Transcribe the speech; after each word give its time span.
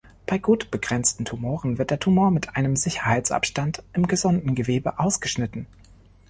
Bei 0.25 0.39
gut 0.39 0.71
begrenzten 0.71 1.25
Tumoren 1.25 1.77
wird 1.77 1.91
der 1.91 1.99
Tumor 1.99 2.31
mit 2.31 2.55
einem 2.55 2.75
Sicherheitsabstand 2.75 3.83
im 3.93 4.07
gesunden 4.07 4.55
Gewebe 4.55 4.97
ausgeschnitten. 4.97 5.67